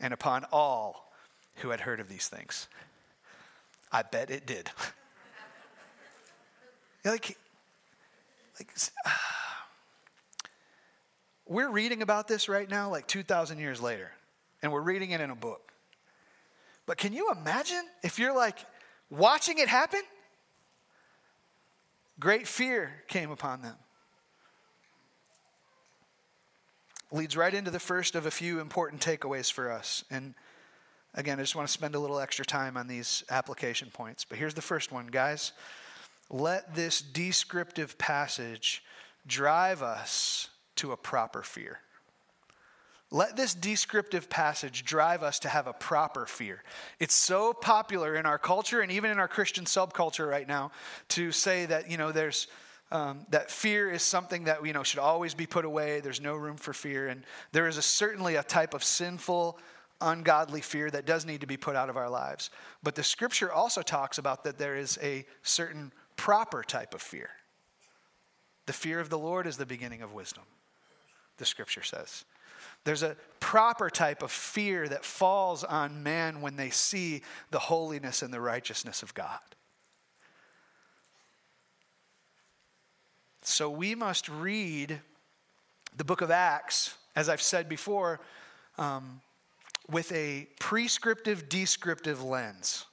[0.00, 1.12] and upon all
[1.56, 2.68] who had heard of these things.
[3.90, 4.70] I bet it did.
[7.04, 7.36] like,
[8.58, 8.70] like
[9.06, 9.66] ah.
[11.46, 14.10] we're reading about this right now, like 2,000 years later,
[14.62, 15.72] and we're reading it in a book.
[16.84, 18.58] But can you imagine if you're like
[19.10, 20.02] watching it happen?
[22.18, 23.76] Great fear came upon them.
[27.12, 30.04] Leads right into the first of a few important takeaways for us.
[30.10, 30.34] And
[31.14, 34.24] again, I just want to spend a little extra time on these application points.
[34.24, 35.52] But here's the first one, guys.
[36.30, 38.82] Let this descriptive passage
[39.26, 41.80] drive us to a proper fear.
[43.16, 46.62] Let this descriptive passage drive us to have a proper fear.
[47.00, 50.70] It's so popular in our culture and even in our Christian subculture right now
[51.08, 52.46] to say that, you know, there's
[52.92, 56.00] um, that fear is something that, you know, should always be put away.
[56.00, 57.08] There's no room for fear.
[57.08, 59.58] And there is a, certainly a type of sinful,
[60.02, 62.50] ungodly fear that does need to be put out of our lives.
[62.82, 67.30] But the scripture also talks about that there is a certain proper type of fear.
[68.66, 70.44] The fear of the Lord is the beginning of wisdom,
[71.38, 72.26] the scripture says.
[72.86, 78.22] There's a proper type of fear that falls on man when they see the holiness
[78.22, 79.40] and the righteousness of God.
[83.42, 85.00] So we must read
[85.96, 88.20] the book of Acts, as I've said before,
[88.78, 89.20] um,
[89.90, 92.84] with a prescriptive, descriptive lens.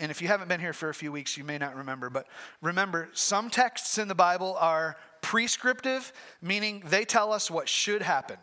[0.00, 2.26] And if you haven't been here for a few weeks, you may not remember, but
[2.60, 8.38] remember, some texts in the Bible are prescriptive, meaning they tell us what should happen.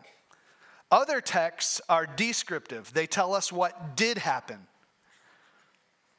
[0.90, 4.66] Other texts are descriptive, they tell us what did happen.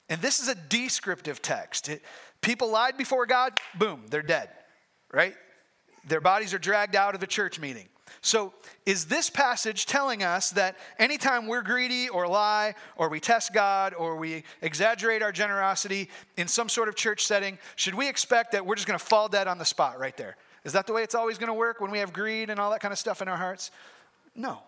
[0.10, 1.88] And this is a descriptive text.
[1.88, 2.02] It,
[2.42, 4.50] people lied before God, boom, they're dead,
[5.12, 5.36] right?
[6.08, 7.88] Their bodies are dragged out of a church meeting.
[8.20, 8.54] So,
[8.86, 13.94] is this passage telling us that anytime we're greedy or lie or we test God
[13.94, 18.66] or we exaggerate our generosity in some sort of church setting, should we expect that
[18.66, 20.36] we're just going to fall dead on the spot right there?
[20.66, 22.72] Is that the way it's always going to work when we have greed and all
[22.72, 23.72] that kind of stuff in our hearts?
[24.36, 24.60] No.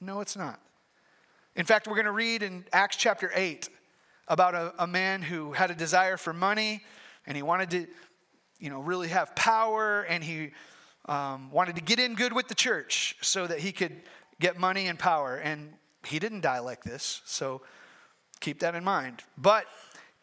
[0.00, 0.60] No, it's not.
[1.56, 3.68] In fact, we're going to read in Acts chapter 8
[4.28, 6.82] about a, a man who had a desire for money
[7.26, 7.86] and he wanted to,
[8.58, 10.50] you know, really have power and he
[11.06, 13.92] um, wanted to get in good with the church so that he could
[14.40, 15.36] get money and power.
[15.36, 15.74] And
[16.06, 17.62] he didn't die like this, so
[18.40, 19.22] keep that in mind.
[19.38, 19.66] But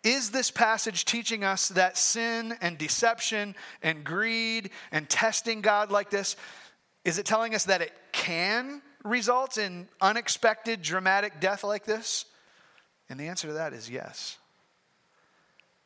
[0.04, 6.10] is this passage teaching us that sin and deception and greed and testing God like
[6.10, 6.36] this
[7.03, 12.25] is it telling us that it can result in unexpected, dramatic death like this?
[13.09, 14.37] And the answer to that is yes.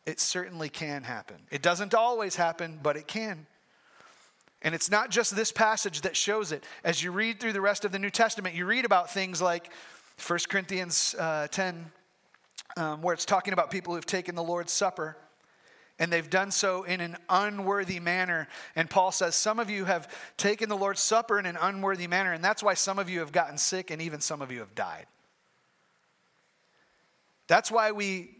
[0.05, 1.37] It certainly can happen.
[1.49, 3.47] It doesn't always happen, but it can.
[4.61, 6.63] And it's not just this passage that shows it.
[6.83, 9.71] As you read through the rest of the New Testament, you read about things like
[10.25, 11.91] 1 Corinthians uh, 10,
[12.77, 15.17] um, where it's talking about people who've taken the Lord's Supper
[15.97, 18.47] and they've done so in an unworthy manner.
[18.75, 22.33] And Paul says, Some of you have taken the Lord's Supper in an unworthy manner,
[22.33, 24.75] and that's why some of you have gotten sick, and even some of you have
[24.75, 25.05] died.
[27.47, 28.31] That's why we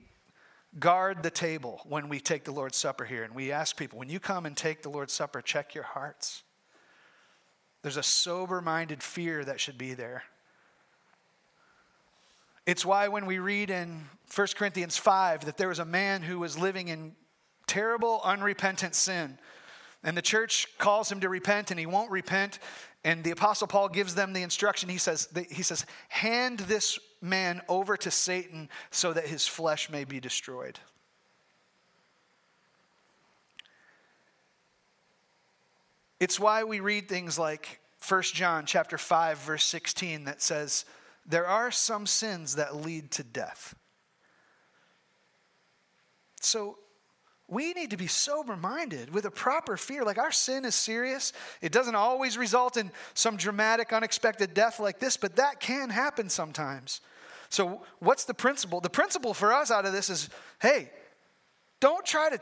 [0.79, 3.23] guard the table when we take the Lord's Supper here.
[3.23, 6.43] And we ask people, when you come and take the Lord's Supper, check your hearts.
[7.81, 10.23] There's a sober minded fear that should be there.
[12.65, 16.39] It's why when we read in 1 Corinthians 5 that there was a man who
[16.39, 17.15] was living in
[17.67, 19.37] terrible, unrepentant sin.
[20.03, 22.59] And the church calls him to repent, and he won't repent.
[23.03, 24.89] And the Apostle Paul gives them the instruction.
[24.89, 30.03] He says, he says, Hand this man over to Satan so that his flesh may
[30.03, 30.79] be destroyed.
[36.19, 40.85] It's why we read things like 1 John chapter 5 verse 16 that says
[41.25, 43.75] there are some sins that lead to death.
[46.39, 46.77] So
[47.47, 50.03] we need to be sober minded with a proper fear.
[50.03, 51.31] Like our sin is serious.
[51.61, 56.29] It doesn't always result in some dramatic, unexpected death like this, but that can happen
[56.29, 57.01] sometimes.
[57.49, 58.81] So, what's the principle?
[58.81, 60.29] The principle for us out of this is
[60.59, 60.89] hey,
[61.79, 62.39] don't try to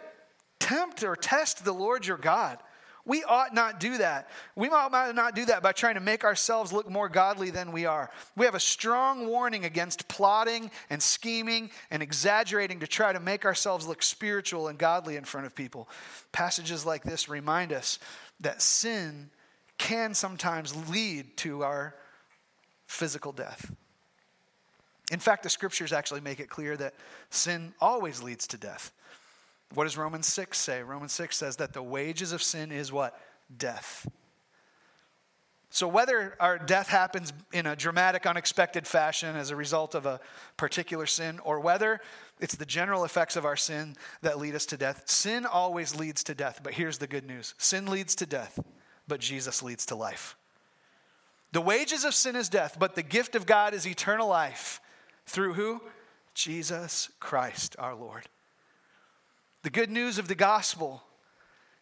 [0.59, 2.59] tempt or test the Lord your God
[3.05, 4.29] We ought not do that.
[4.55, 7.85] We ought not do that by trying to make ourselves look more godly than we
[7.85, 8.09] are.
[8.37, 13.43] We have a strong warning against plotting and scheming and exaggerating to try to make
[13.43, 15.89] ourselves look spiritual and godly in front of people.
[16.31, 17.99] Passages like this remind us
[18.39, 19.29] that sin
[19.77, 21.95] can sometimes lead to our
[22.87, 23.69] physical death.
[25.11, 26.93] In fact, the scriptures actually make it clear that
[27.29, 28.93] sin always leads to death.
[29.73, 30.83] What does Romans 6 say?
[30.83, 33.19] Romans 6 says that the wages of sin is what?
[33.55, 34.07] Death.
[35.73, 40.19] So, whether our death happens in a dramatic, unexpected fashion as a result of a
[40.55, 41.99] particular sin, or whether
[42.39, 46.23] it's the general effects of our sin that lead us to death, sin always leads
[46.25, 46.59] to death.
[46.61, 48.59] But here's the good news sin leads to death,
[49.07, 50.35] but Jesus leads to life.
[51.53, 54.79] The wages of sin is death, but the gift of God is eternal life.
[55.25, 55.81] Through who?
[56.35, 58.29] Jesus Christ our Lord.
[59.63, 61.01] The good news of the gospel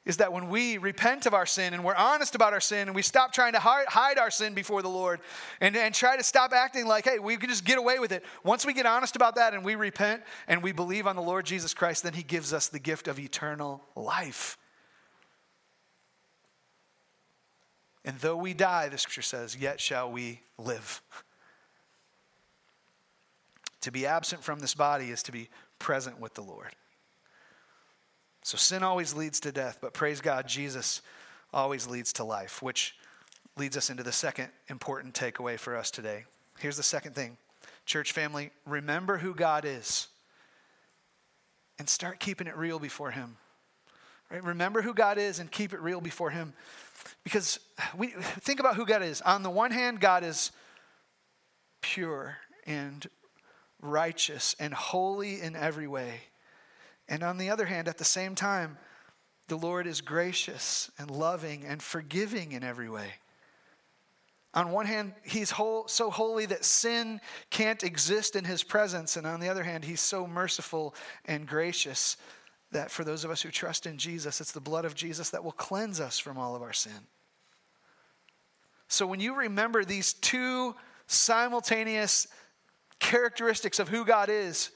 [0.04, 2.96] is that when we repent of our sin and we're honest about our sin and
[2.96, 5.20] we stop trying to hide our sin before the Lord
[5.60, 8.24] and, and try to stop acting like, hey, we can just get away with it.
[8.44, 11.46] Once we get honest about that and we repent and we believe on the Lord
[11.46, 14.58] Jesus Christ, then He gives us the gift of eternal life.
[18.04, 21.02] And though we die, the scripture says, yet shall we live.
[23.82, 26.76] to be absent from this body is to be present with the Lord.
[28.44, 31.02] So sin always leads to death, but praise God, Jesus
[31.54, 32.96] always leads to life, which
[33.58, 36.26] leads us into the second important takeaway for us today.
[36.60, 37.38] Here's the second thing
[37.86, 40.08] Church family, remember who God is
[41.80, 43.38] and start keeping it real before Him.
[44.32, 44.44] Right?
[44.44, 46.54] Remember who God is and keep it real before Him.
[47.24, 47.60] Because
[47.98, 49.22] we think about who God is.
[49.22, 50.52] On the one hand, God is
[51.82, 53.08] pure and
[53.82, 56.22] righteous and holy in every way.
[57.12, 58.78] And on the other hand, at the same time,
[59.50, 63.16] the Lord is gracious and loving and forgiving in every way.
[64.54, 67.20] On one hand, he's whole, so holy that sin
[67.50, 69.18] can't exist in his presence.
[69.18, 70.96] And on the other hand, he's so merciful
[71.26, 72.16] and gracious
[72.72, 75.44] that for those of us who trust in Jesus, it's the blood of Jesus that
[75.44, 77.08] will cleanse us from all of our sin.
[78.88, 80.76] So when you remember these two
[81.08, 82.28] simultaneous
[83.00, 84.72] characteristics of who God is,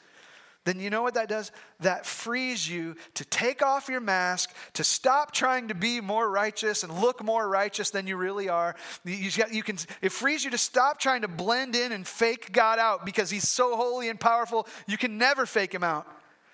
[0.65, 1.51] then you know what that does?
[1.79, 6.83] That frees you to take off your mask, to stop trying to be more righteous
[6.83, 8.75] and look more righteous than you really are.
[9.05, 12.79] You, you can, it frees you to stop trying to blend in and fake God
[12.79, 16.07] out because He's so holy and powerful, you can never fake Him out.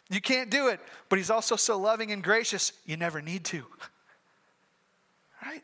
[0.10, 3.66] You can't do it, but He's also so loving and gracious, you never need to.
[5.44, 5.64] Right?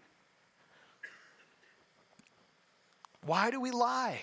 [3.23, 4.21] Why do we lie?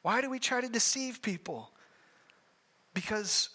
[0.00, 1.70] Why do we try to deceive people?
[2.98, 3.50] Because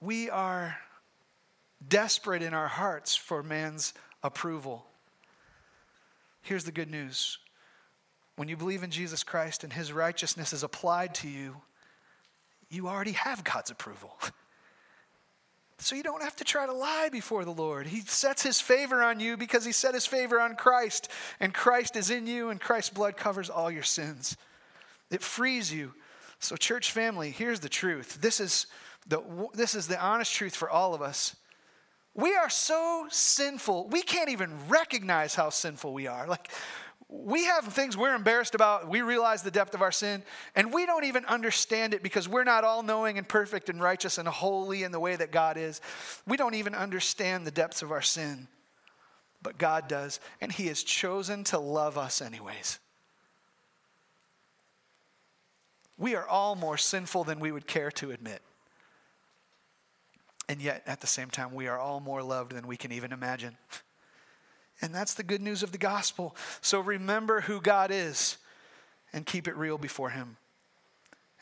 [0.00, 0.76] we are
[1.86, 4.84] desperate in our hearts for man's approval.
[6.40, 7.38] Here's the good news
[8.34, 11.58] when you believe in Jesus Christ and his righteousness is applied to you,
[12.68, 14.18] you already have God's approval.
[15.78, 17.88] So you don't have to try to lie before the Lord.
[17.88, 21.10] He sets his favor on you because he set his favor on Christ,
[21.40, 24.36] and Christ is in you, and Christ's blood covers all your sins.
[25.10, 25.92] It frees you
[26.42, 28.18] so, church family, here's the truth.
[28.20, 28.66] This is
[29.06, 29.22] the,
[29.54, 31.36] this is the honest truth for all of us.
[32.14, 36.26] We are so sinful, we can't even recognize how sinful we are.
[36.26, 36.50] Like,
[37.08, 38.88] we have things we're embarrassed about.
[38.88, 40.24] We realize the depth of our sin,
[40.56, 44.18] and we don't even understand it because we're not all knowing and perfect and righteous
[44.18, 45.80] and holy in the way that God is.
[46.26, 48.48] We don't even understand the depths of our sin,
[49.42, 52.80] but God does, and He has chosen to love us anyways.
[56.02, 58.42] We are all more sinful than we would care to admit.
[60.48, 63.12] And yet, at the same time, we are all more loved than we can even
[63.12, 63.56] imagine.
[64.80, 66.34] And that's the good news of the gospel.
[66.60, 68.38] So remember who God is
[69.12, 70.38] and keep it real before Him.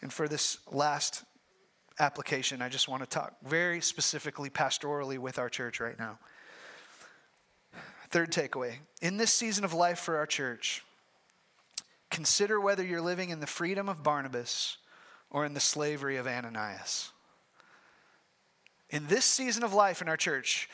[0.03, 1.25] And for this last
[1.99, 6.19] application, I just want to talk very specifically, pastorally with our church right now.
[8.11, 10.85] Third takeaway in this season of life for our church,
[12.11, 14.79] Consider whether you're living in the freedom of Barnabas
[15.31, 17.13] or in the slavery of Ananias.
[18.91, 20.69] In this season of life in our church,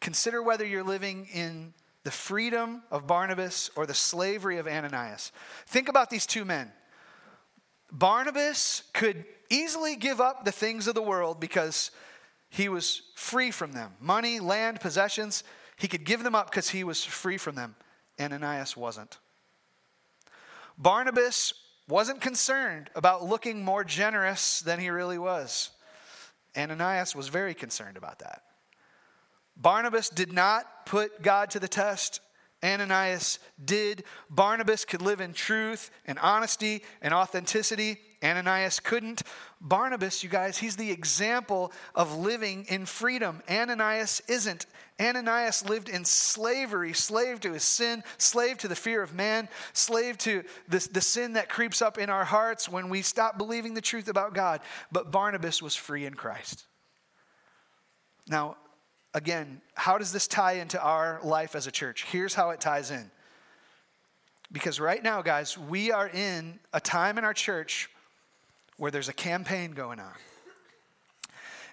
[0.00, 1.72] consider whether you're living in
[2.04, 5.32] the freedom of Barnabas or the slavery of Ananias.
[5.66, 6.70] Think about these two men.
[7.90, 11.90] Barnabas could easily give up the things of the world because
[12.50, 15.42] he was free from them money, land, possessions.
[15.76, 17.76] He could give them up because he was free from them.
[18.20, 19.18] Ananias wasn't.
[20.78, 21.54] Barnabas
[21.88, 25.70] wasn't concerned about looking more generous than he really was.
[26.56, 28.42] Ananias was very concerned about that.
[29.56, 32.20] Barnabas did not put God to the test.
[32.62, 34.04] Ananias did.
[34.28, 37.98] Barnabas could live in truth and honesty and authenticity.
[38.22, 39.22] Ananias couldn't.
[39.60, 43.42] Barnabas, you guys, he's the example of living in freedom.
[43.48, 44.66] Ananias isn't.
[45.00, 50.16] Ananias lived in slavery, slave to his sin, slave to the fear of man, slave
[50.18, 53.82] to the, the sin that creeps up in our hearts when we stop believing the
[53.82, 54.60] truth about God.
[54.90, 56.64] But Barnabas was free in Christ.
[58.28, 58.56] Now,
[59.12, 62.04] again, how does this tie into our life as a church?
[62.04, 63.10] Here's how it ties in.
[64.50, 67.90] Because right now, guys, we are in a time in our church
[68.76, 70.12] where there's a campaign going on.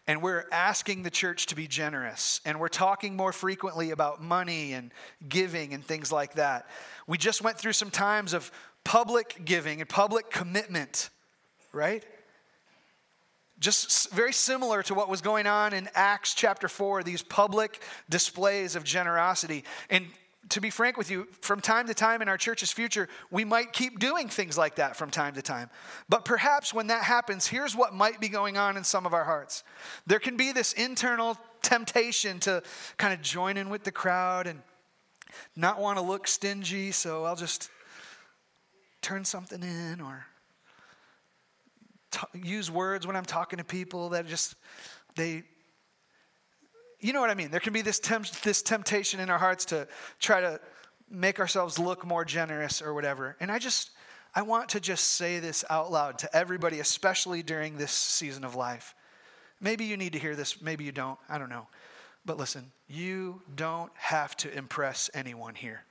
[0.06, 2.42] And we're asking the church to be generous.
[2.44, 4.92] And we're talking more frequently about money and
[5.28, 6.68] giving and things like that.
[7.08, 8.52] We just went through some times of
[8.84, 11.10] public giving and public commitment,
[11.72, 12.04] right?
[13.60, 18.76] Just very similar to what was going on in Acts chapter 4, these public displays
[18.76, 19.64] of generosity.
[19.90, 20.08] And
[20.50, 23.74] to be frank with you, from time to time in our church's future, we might
[23.74, 25.70] keep doing things like that from time to time.
[26.10, 29.24] But perhaps when that happens, here's what might be going on in some of our
[29.24, 29.64] hearts.
[30.06, 32.62] There can be this internal temptation to
[32.98, 34.62] kind of join in with the crowd and
[35.56, 37.70] not want to look stingy, so I'll just
[39.02, 40.26] turn something in or
[42.12, 44.56] t- use words when I'm talking to people that just,
[45.16, 45.44] they,
[47.04, 47.52] you know what I mean?
[47.52, 49.88] There can be this, temp- this temptation in our hearts to
[50.20, 50.60] try to
[51.10, 53.36] make ourselves look more generous or whatever.
[53.40, 53.92] And I just,
[54.34, 58.56] I want to just say this out loud to everybody, especially during this season of
[58.56, 58.96] life.
[59.60, 61.20] Maybe you need to hear this, maybe you don't.
[61.30, 61.68] I don't know.
[62.26, 65.84] But listen, you don't have to impress anyone here.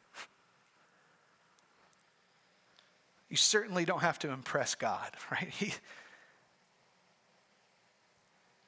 [3.28, 5.48] You certainly don't have to impress God, right?
[5.48, 5.72] He,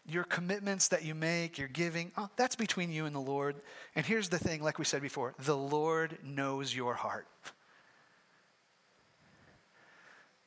[0.07, 3.57] your commitments that you make, your giving, oh, that's between you and the Lord.
[3.97, 7.27] And here's the thing, like we said before the Lord knows your heart.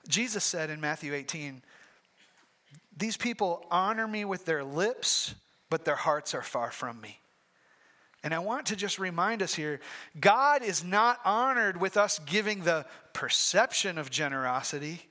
[0.08, 1.62] Jesus said in Matthew 18,
[2.96, 5.36] These people honor me with their lips,
[5.70, 7.20] but their hearts are far from me.
[8.24, 9.80] And I want to just remind us here
[10.20, 15.02] God is not honored with us giving the perception of generosity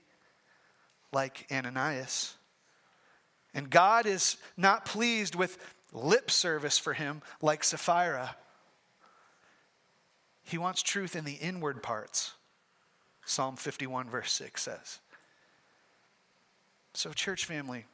[1.12, 2.35] like Ananias.
[3.56, 5.56] And God is not pleased with
[5.94, 8.36] lip service for him like Sapphira.
[10.44, 12.34] He wants truth in the inward parts,
[13.24, 14.98] Psalm 51, verse 6 says.
[16.92, 17.86] So, church family,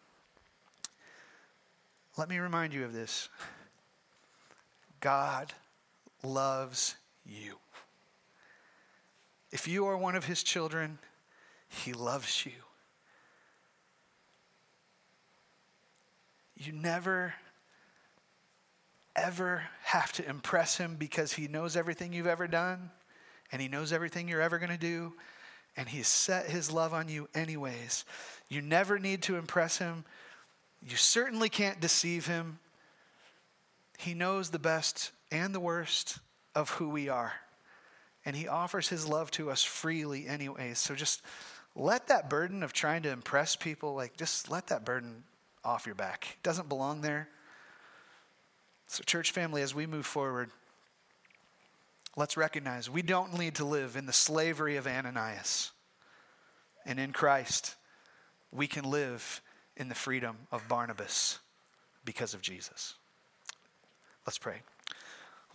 [2.19, 3.29] let me remind you of this
[4.99, 5.53] God
[6.25, 7.59] loves you.
[9.53, 10.99] If you are one of his children,
[11.69, 12.53] he loves you.
[16.65, 17.35] You never,
[19.17, 22.91] ever have to impress him because he knows everything you've ever done
[23.51, 25.13] and he knows everything you're ever going to do
[25.77, 28.05] and he's set his love on you anyways.
[28.49, 30.05] You never need to impress him.
[30.87, 32.59] You certainly can't deceive him.
[33.99, 36.19] He knows the best and the worst
[36.55, 37.33] of who we are.
[38.25, 40.79] And he offers his love to us freely anyways.
[40.79, 41.23] So just
[41.75, 45.25] let that burden of trying to impress people, like just let that burden
[45.65, 46.37] off your back.
[46.39, 47.29] It doesn't belong there.
[48.87, 50.51] So, church family, as we move forward,
[52.17, 55.71] let's recognize we don't need to live in the slavery of Ananias.
[56.85, 57.77] And in Christ,
[58.51, 59.41] we can live
[59.77, 61.39] in the freedom of Barnabas
[62.05, 62.95] because of Jesus.
[64.27, 64.63] Let's pray.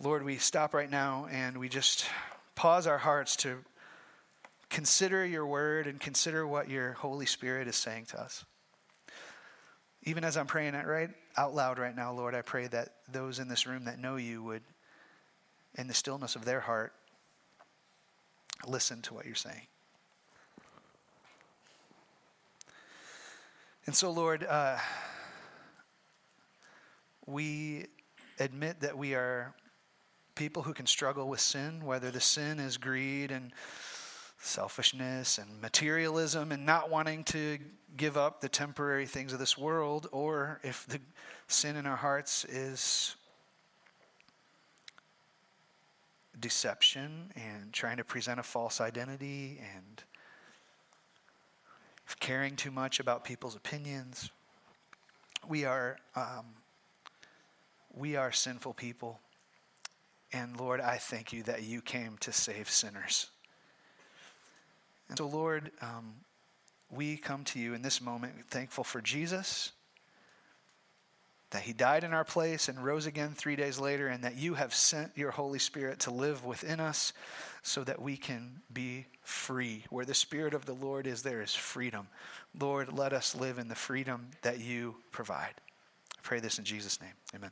[0.00, 2.06] Lord, we stop right now and we just
[2.54, 3.58] pause our hearts to
[4.68, 8.44] consider your word and consider what your Holy Spirit is saying to us.
[10.04, 13.38] Even as I'm praying it right out loud right now, Lord, I pray that those
[13.38, 14.62] in this room that know you would,
[15.76, 16.92] in the stillness of their heart,
[18.66, 19.66] listen to what you're saying.
[23.86, 24.78] And so, Lord, uh,
[27.26, 27.86] we
[28.38, 29.54] admit that we are
[30.34, 33.52] people who can struggle with sin, whether the sin is greed and
[34.40, 37.58] selfishness and materialism and not wanting to
[37.96, 41.00] give up the temporary things of this world, or if the
[41.48, 43.16] sin in our hearts is
[46.38, 50.04] deception and trying to present a false identity and
[52.20, 54.30] caring too much about people's opinions.
[55.46, 56.46] We are um,
[57.94, 59.18] we are sinful people,
[60.32, 63.30] and Lord, I thank you that you came to save sinners.
[65.08, 66.14] And so, Lord, um,
[66.90, 69.72] we come to you in this moment thankful for Jesus,
[71.50, 74.54] that he died in our place and rose again three days later, and that you
[74.54, 77.12] have sent your Holy Spirit to live within us
[77.62, 79.84] so that we can be free.
[79.88, 82.08] Where the Spirit of the Lord is, there is freedom.
[82.58, 85.54] Lord, let us live in the freedom that you provide.
[86.18, 87.14] I pray this in Jesus' name.
[87.34, 87.50] Amen.